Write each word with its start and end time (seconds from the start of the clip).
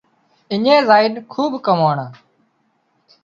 اڃين 0.53 0.79
زائينَ 0.87 1.13
کوٻ 1.31 1.51
ڪماڻا 1.65 2.05